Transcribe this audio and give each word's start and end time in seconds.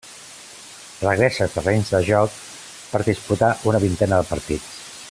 Regressa 1.01 1.43
als 1.45 1.57
terrenys 1.57 1.91
de 1.97 2.01
joc 2.09 2.41
per 2.95 3.03
disputar 3.11 3.55
una 3.73 3.85
vintena 3.89 4.21
de 4.25 4.29
partits. 4.33 4.75